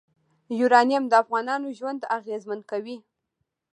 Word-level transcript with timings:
یورانیم 0.59 1.03
د 1.07 1.13
افغانانو 1.23 1.67
ژوند 1.77 2.01
اغېزمن 2.17 2.59
کوي. 2.71 2.97